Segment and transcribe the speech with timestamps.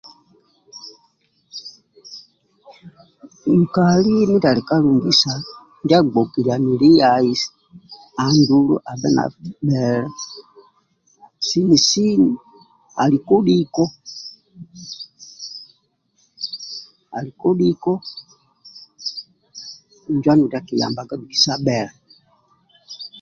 [3.59, 5.33] Nkali mudiali ka lugisa
[5.83, 7.31] ndia bhokilani liai
[8.25, 9.25] adulu abhe dha
[9.65, 9.81] bele
[11.47, 12.31] sini sini
[13.01, 13.83] ali kodhiko
[20.15, 21.93] njo adulu ndia kiyabaga bhikisa bhele